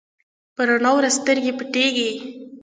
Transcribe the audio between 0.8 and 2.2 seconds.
ورځ سترګې پټېږي.